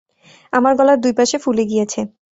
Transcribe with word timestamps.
আমার 0.53 0.73
গলার 0.79 0.97
দুই 1.03 1.13
পাশে 1.19 1.37
ফুলে 1.43 1.63
গিয়েছে। 1.71 1.99